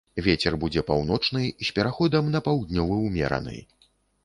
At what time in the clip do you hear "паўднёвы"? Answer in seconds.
2.49-2.99